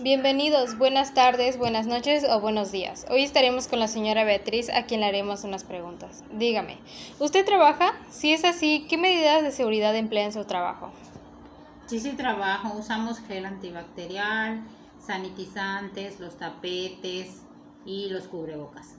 Bienvenidos, 0.00 0.76
buenas 0.76 1.14
tardes, 1.14 1.56
buenas 1.56 1.86
noches 1.86 2.24
o 2.28 2.40
buenos 2.40 2.72
días. 2.72 3.06
Hoy 3.10 3.22
estaremos 3.22 3.68
con 3.68 3.78
la 3.78 3.86
señora 3.86 4.24
Beatriz 4.24 4.68
a 4.68 4.86
quien 4.86 5.00
le 5.00 5.06
haremos 5.06 5.44
unas 5.44 5.62
preguntas. 5.62 6.24
Dígame, 6.32 6.78
¿usted 7.20 7.44
trabaja? 7.44 7.92
Si 8.10 8.32
es 8.32 8.44
así, 8.44 8.86
¿qué 8.90 8.98
medidas 8.98 9.44
de 9.44 9.52
seguridad 9.52 9.94
emplea 9.94 10.24
en 10.24 10.32
su 10.32 10.44
trabajo? 10.46 10.90
Sí, 11.86 12.00
sí 12.00 12.10
trabajo. 12.16 12.76
Usamos 12.76 13.20
gel 13.20 13.46
antibacterial, 13.46 14.64
sanitizantes, 14.98 16.18
los 16.18 16.36
tapetes 16.38 17.42
y 17.86 18.08
los 18.10 18.26
cubrebocas. 18.26 18.96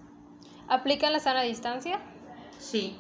¿Aplican 0.70 1.12
la 1.12 1.20
sana 1.20 1.42
distancia? 1.42 2.00
Sí. 2.58 2.96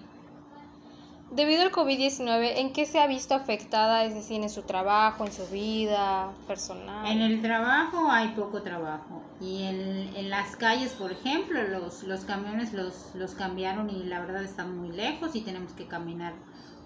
Debido 1.35 1.63
al 1.63 1.71
COVID-19, 1.71 2.59
¿en 2.59 2.71
qué 2.71 2.85
se 2.85 3.01
ha 3.01 3.07
visto 3.07 3.35
afectada, 3.35 4.05
es 4.05 4.15
decir, 4.15 4.41
en 4.41 4.49
su 4.49 4.61
trabajo, 4.61 5.25
en 5.25 5.33
su 5.33 5.45
vida 5.47 6.31
personal? 6.47 7.05
En 7.05 7.21
el 7.21 7.41
trabajo 7.41 8.09
hay 8.09 8.29
poco 8.29 8.61
trabajo 8.61 9.21
y 9.41 9.63
en, 9.63 10.15
en 10.15 10.29
las 10.29 10.55
calles, 10.55 10.93
por 10.93 11.11
ejemplo, 11.11 11.61
los, 11.63 12.03
los 12.03 12.23
camiones 12.23 12.71
los, 12.71 13.13
los 13.15 13.35
cambiaron 13.35 13.89
y 13.89 14.05
la 14.05 14.21
verdad 14.21 14.43
están 14.43 14.77
muy 14.77 14.95
lejos 14.95 15.35
y 15.35 15.41
tenemos 15.41 15.73
que 15.73 15.87
caminar 15.87 16.31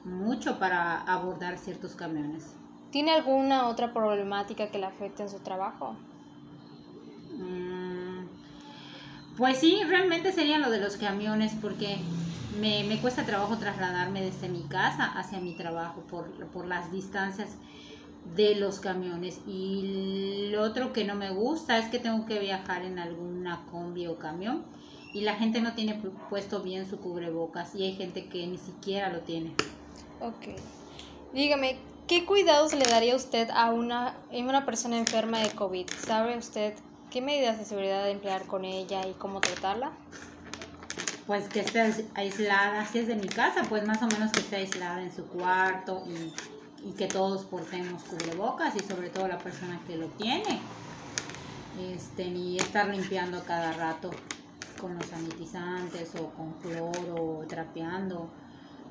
mucho 0.03 0.57
para 0.57 0.99
abordar 1.01 1.59
ciertos 1.59 1.93
camiones. 1.93 2.55
¿Tiene 2.89 3.11
alguna 3.11 3.67
otra 3.67 3.93
problemática 3.93 4.71
que 4.71 4.79
le 4.79 4.87
afecte 4.87 5.21
en 5.21 5.29
su 5.29 5.37
trabajo? 5.41 5.95
Pues 9.39 9.59
sí, 9.59 9.81
realmente 9.87 10.33
sería 10.33 10.57
lo 10.59 10.69
de 10.69 10.81
los 10.81 10.97
camiones 10.97 11.53
porque 11.61 11.97
me, 12.59 12.83
me, 12.83 12.99
cuesta 12.99 13.25
trabajo 13.25 13.57
trasladarme 13.57 14.21
desde 14.21 14.49
mi 14.49 14.63
casa 14.63 15.05
hacia 15.05 15.39
mi 15.39 15.53
trabajo 15.53 16.01
por, 16.01 16.29
por 16.47 16.67
las 16.67 16.91
distancias 16.91 17.47
de 18.35 18.55
los 18.55 18.81
camiones. 18.81 19.39
Y 19.47 20.49
lo 20.51 20.61
otro 20.61 20.91
que 20.91 21.05
no 21.05 21.15
me 21.15 21.29
gusta 21.29 21.77
es 21.77 21.87
que 21.87 21.99
tengo 21.99 22.25
que 22.25 22.37
viajar 22.39 22.83
en 22.83 22.99
alguna 22.99 23.65
combi 23.71 24.07
o 24.07 24.19
camión 24.19 24.61
y 25.13 25.21
la 25.21 25.35
gente 25.35 25.61
no 25.61 25.73
tiene 25.73 25.95
puesto 26.29 26.59
bien 26.59 26.89
su 26.89 26.99
cubrebocas 26.99 27.73
y 27.75 27.83
hay 27.83 27.93
gente 27.95 28.25
que 28.25 28.45
ni 28.45 28.57
siquiera 28.57 29.07
lo 29.07 29.21
tiene. 29.21 29.53
Ok. 30.19 30.59
Dígame, 31.33 31.77
¿qué 32.07 32.25
cuidados 32.25 32.73
le 32.73 32.83
daría 32.83 33.15
usted 33.15 33.49
a 33.51 33.71
una, 33.71 34.07
a 34.09 34.37
una 34.37 34.65
persona 34.65 34.97
enferma 34.97 35.39
de 35.39 35.49
COVID? 35.51 35.87
¿Sabe 36.05 36.37
usted 36.37 36.73
qué 37.11 37.21
medidas 37.21 37.57
de 37.57 37.65
seguridad 37.65 38.03
de 38.03 38.11
emplear 38.11 38.45
con 38.45 38.65
ella 38.65 39.07
y 39.07 39.13
cómo 39.15 39.41
tratarla? 39.41 39.91
pues 41.29 41.47
que 41.49 41.59
esté 41.59 41.79
aislada, 42.15 42.83
si 42.87 42.97
es 42.97 43.07
de 43.07 43.15
mi 43.15 43.27
casa, 43.29 43.67
pues 43.69 43.85
más 43.85 44.01
o 44.01 44.07
menos 44.07 44.31
que 44.31 44.39
esté 44.39 44.55
aislada 44.55 44.99
en 45.03 45.13
su 45.13 45.27
cuarto 45.27 46.01
y, 46.07 46.33
y, 46.89 46.91
que 46.93 47.05
todos 47.05 47.45
portemos 47.45 48.01
cubrebocas 48.05 48.75
y 48.75 48.79
sobre 48.79 49.11
todo 49.11 49.27
la 49.27 49.37
persona 49.37 49.79
que 49.85 49.95
lo 49.95 50.07
tiene. 50.07 50.59
Este, 51.77 52.31
ni 52.31 52.57
estar 52.57 52.87
limpiando 52.87 53.45
cada 53.45 53.73
rato 53.73 54.09
con 54.79 54.97
los 54.97 55.05
sanitizantes 55.05 56.15
o 56.15 56.33
con 56.33 56.51
cloro 56.53 57.45
trapeando, 57.47 58.27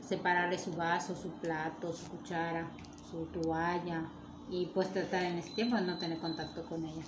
separarle 0.08 0.60
su 0.60 0.72
vaso, 0.74 1.16
su 1.16 1.30
plato, 1.40 1.92
su 1.92 2.08
cuchara, 2.08 2.70
su 3.10 3.26
toalla 3.32 4.04
y 4.50 4.66
pues 4.66 4.92
tratar 4.92 5.24
en 5.24 5.38
ese 5.38 5.50
tiempo 5.50 5.76
de 5.76 5.82
no 5.82 5.98
tener 5.98 6.18
contacto 6.18 6.62
con 6.64 6.84
ella. 6.84 7.02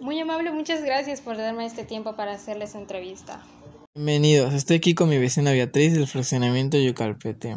Muy 0.00 0.18
amable, 0.20 0.50
muchas 0.52 0.82
gracias 0.82 1.20
por 1.20 1.36
darme 1.36 1.66
este 1.66 1.84
tiempo 1.84 2.16
para 2.16 2.32
hacerles 2.32 2.74
entrevista. 2.74 3.42
Bienvenidos, 3.94 4.54
estoy 4.54 4.76
aquí 4.76 4.94
con 4.94 5.08
mi 5.08 5.18
vecina 5.18 5.52
Beatriz 5.52 5.94
del 5.94 6.06
fraccionamiento 6.06 6.78
Yucalpete. 6.78 7.56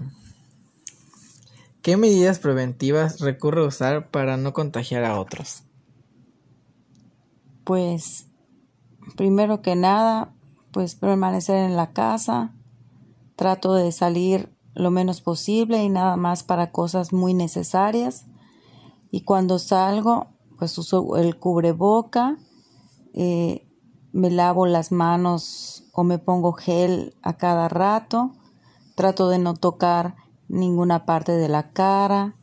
¿Qué 1.82 1.98
medidas 1.98 2.40
preventivas 2.40 3.22
recurre 3.22 3.62
a 3.62 3.68
usar 3.68 4.10
para 4.10 4.38
no 4.38 4.54
contagiar 4.54 5.04
a 5.04 5.20
otros? 5.20 5.64
Pues, 7.64 8.28
primero 9.16 9.62
que 9.62 9.76
nada, 9.76 10.34
pues 10.72 10.96
permanecer 10.96 11.58
en 11.58 11.76
la 11.76 11.92
casa, 11.92 12.54
trato 13.36 13.74
de 13.74 13.92
salir 13.92 14.50
lo 14.73 14.92
menos 14.92 15.22
posible 15.22 15.84
y 15.84 15.90
nada 15.90 16.17
más 16.17 16.44
para 16.44 16.72
cosas 16.72 17.14
muy 17.14 17.34
necesarias. 17.34 18.26
Y 19.12 19.22
cuando 19.22 19.60
salgo, 19.60 20.28
pues 20.58 20.78
uso 20.78 21.18
el 21.18 21.38
cubreboca, 21.38 22.38
eh, 23.14 23.68
me 24.12 24.30
lavo 24.30 24.66
las 24.66 24.92
manos 24.92 25.86
o 25.94 26.04
me 26.04 26.18
pongo 26.20 26.54
gel 26.54 27.16
a 27.22 27.38
cada 27.38 27.70
rato, 27.70 28.32
trato 28.96 29.30
de 29.30 29.40
no 29.40 29.54
tocar 29.54 30.16
ninguna 30.48 31.06
parte 31.06 31.34
de 31.34 31.50
la 31.50 31.72
cara 31.72 32.36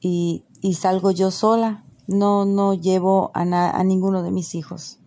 y, 0.00 0.44
y 0.60 0.74
salgo 0.74 1.10
yo 1.10 1.30
sola, 1.30 1.84
no, 2.06 2.44
no 2.44 2.74
llevo 2.74 3.30
a, 3.34 3.42
a 3.42 3.84
ninguno 3.84 4.22
de 4.22 4.30
mis 4.30 4.54
hijos. 4.54 4.98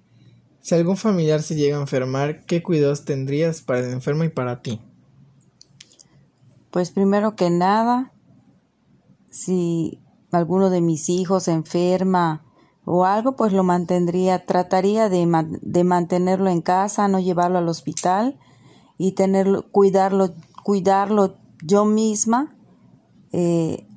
Si 0.61 0.73
algún 0.73 0.97
familiar 0.97 1.43
se 1.43 1.55
llega 1.55 1.77
a 1.77 1.81
enfermar, 1.81 2.45
¿qué 2.45 2.63
cuidados 2.63 3.05
tendrías 3.05 3.61
para 3.61 3.81
el 3.81 3.91
enfermo 3.91 4.23
y 4.23 4.29
para 4.29 4.61
ti? 4.61 4.81
Pues 6.71 6.91
primero 6.91 7.35
que 7.35 7.49
nada, 7.49 8.11
si 9.29 9.99
alguno 10.35 10.69
de 10.69 10.81
mis 10.81 11.09
hijos 11.09 11.47
enferma 11.47 12.43
o 12.85 13.05
algo, 13.05 13.35
pues 13.35 13.51
lo 13.51 13.63
mantendría, 13.63 14.45
trataría 14.45 15.09
de, 15.09 15.27
de, 15.61 15.83
mantenerlo 15.83 16.49
en 16.49 16.61
casa, 16.61 17.07
no 17.07 17.19
llevarlo 17.19 17.57
al 17.57 17.67
hospital 17.67 18.37
y 18.97 19.13
tenerlo, 19.13 19.71
cuidarlo, 19.71 20.35
cuidarlo 20.63 21.35
yo 21.63 21.85
misma, 21.85 22.55
eh, 23.31 23.87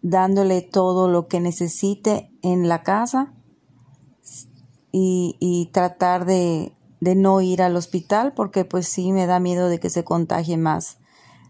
dándole 0.00 0.62
todo 0.62 1.08
lo 1.08 1.26
que 1.26 1.40
necesite 1.40 2.30
en 2.42 2.68
la 2.68 2.82
casa 2.82 3.34
y, 4.92 5.36
y 5.40 5.66
tratar 5.72 6.24
de, 6.24 6.76
de 7.00 7.16
no 7.16 7.40
ir 7.40 7.62
al 7.62 7.74
hospital 7.74 8.32
porque 8.32 8.64
pues 8.64 8.86
sí 8.86 9.10
me 9.10 9.26
da 9.26 9.40
miedo 9.40 9.68
de 9.68 9.80
que 9.80 9.90
se 9.90 10.04
contagie 10.04 10.56
más. 10.56 10.98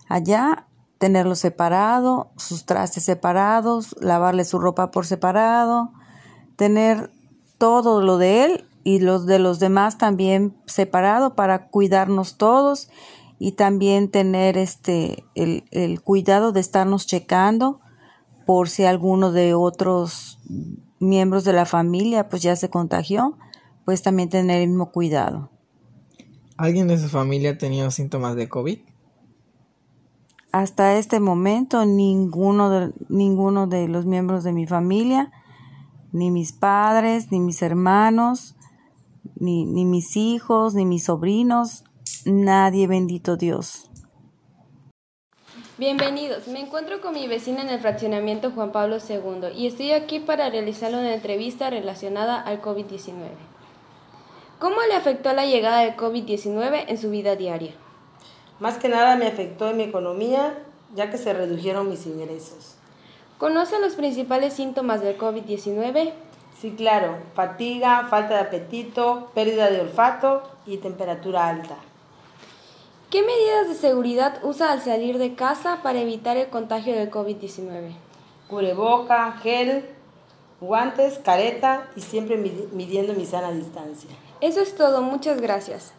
Allá 0.09 0.66
tenerlo 1.03 1.35
separado, 1.35 2.31
sus 2.37 2.65
trastes 2.65 3.03
separados, 3.03 3.97
lavarle 4.01 4.45
su 4.45 4.61
ropa 4.61 4.93
por 4.93 5.05
separado, 5.05 5.91
tener 6.55 7.11
todo 7.59 8.01
lo 8.01 8.19
de 8.19 8.45
él 8.45 8.65
y 8.85 9.01
los 9.01 9.27
de 9.27 9.41
los 9.41 9.59
demás 9.59 9.99
también 9.99 10.55
separado 10.65 11.35
para 11.35 11.67
cuidarnos 11.71 12.37
todos 12.37 12.89
y 13.41 13.51
también 13.51 14.13
tener 14.13 14.57
este 14.57 15.25
el, 15.35 15.65
el 15.73 16.01
cuidado 16.01 16.53
de 16.53 16.61
estarnos 16.61 17.05
checando 17.09 17.81
por 18.47 18.69
si 18.69 18.84
alguno 18.84 19.33
de 19.33 19.55
otros 19.55 20.39
miembros 21.01 21.43
de 21.43 21.53
la 21.53 21.67
familia 21.67 22.29
pues 22.29 22.43
ya 22.43 22.55
se 22.55 22.71
contagió, 22.71 23.37
pues 23.84 24.03
también 24.03 24.29
tener 24.29 24.63
el 24.63 24.69
mismo 24.69 24.93
cuidado. 24.93 25.51
¿Alguien 26.57 26.87
de 26.87 26.97
su 26.97 27.09
familia 27.09 27.51
ha 27.51 27.59
tenido 27.59 27.91
síntomas 27.91 28.37
de 28.37 28.49
COVID? 28.49 28.91
Hasta 30.53 30.99
este 30.99 31.19
momento 31.19 31.85
ninguno 31.87 32.71
de, 32.71 32.93
ninguno 33.09 33.67
de 33.67 33.89
los 33.89 34.07
miembros 34.07 34.45
de 34.45 34.53
mi 34.53 34.67
familia 34.67 35.33
ni 36.13 36.31
mis 36.31 36.53
padres, 36.53 37.33
ni 37.33 37.41
mis 37.41 37.63
hermanos, 37.63 38.55
ni, 39.37 39.65
ni 39.65 39.85
mis 39.85 40.17
hijos, 40.17 40.75
ni 40.75 40.85
mis 40.85 41.05
sobrinos, 41.05 41.85
nadie, 42.27 42.87
bendito 42.87 43.37
Dios. 43.37 43.89
Bienvenidos, 45.79 46.47
me 46.49 46.61
encuentro 46.61 47.01
con 47.01 47.15
mi 47.15 47.27
vecina 47.27 47.63
en 47.63 47.71
el 47.71 47.81
fraccionamiento 47.81 48.53
Juan 48.53 48.73
Pablo 48.73 48.99
II 48.99 49.49
y 49.57 49.67
estoy 49.67 49.93
aquí 49.93 50.21
para 50.21 50.51
realizarle 50.51 50.99
una 50.99 51.15
entrevista 51.15 51.71
relacionada 51.71 52.41
al 52.41 52.61
COVID-19. 52.61 53.15
¿Cómo 54.61 54.77
le 54.89 54.95
afectó 54.95 55.33
la 55.33 55.47
llegada 55.47 55.81
del 55.81 55.97
COVID-19 55.97 56.84
en 56.87 56.99
su 56.99 57.11
vida 57.11 57.34
diaria? 57.34 57.73
Más 58.62 58.78
que 58.78 58.89
nada 58.89 59.17
me 59.17 59.27
afectó 59.27 59.71
en 59.71 59.77
mi 59.77 59.83
economía, 59.83 60.56
ya 60.95 61.11
que 61.11 61.19
se 61.19 61.33
redujeron 61.33 61.89
mis 61.89 62.06
ingresos. 62.06 62.77
¿Conoce 63.37 63.81
los 63.81 63.97
principales 63.97 64.55
síntomas 64.55 65.00
del 65.00 65.19
COVID-19? 65.19 66.12
Sí, 66.61 66.71
claro, 66.77 67.17
fatiga, 67.34 68.07
falta 68.09 68.34
de 68.34 68.41
apetito, 68.42 69.33
pérdida 69.34 69.69
de 69.69 69.81
olfato 69.81 70.45
y 70.65 70.77
temperatura 70.77 71.48
alta. 71.48 71.75
¿Qué 73.10 73.22
medidas 73.22 73.66
de 73.66 73.75
seguridad 73.75 74.39
usa 74.45 74.71
al 74.71 74.81
salir 74.81 75.19
de 75.19 75.34
casa 75.34 75.81
para 75.83 75.98
evitar 75.98 76.36
el 76.36 76.48
contagio 76.48 76.95
del 76.95 77.10
COVID-19? 77.10 77.91
Cubreboca, 78.47 79.33
gel, 79.42 79.86
guantes, 80.60 81.19
careta 81.19 81.89
y 81.97 82.01
siempre 82.01 82.36
midiendo 82.36 83.15
mi 83.15 83.27
sana 83.27 83.51
distancia. 83.51 84.10
Eso 84.41 84.60
es 84.60 84.77
todo, 84.77 85.03
muchas 85.03 85.41
gracias. 85.41 85.95